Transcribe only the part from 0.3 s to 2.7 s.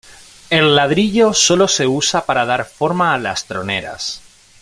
El ladrillo solo se usa para dar